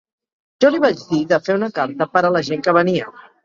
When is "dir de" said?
1.11-1.39